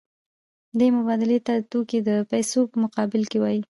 [0.79, 3.59] دې مبادلې ته توکي د پیسو په مقابل کې وايي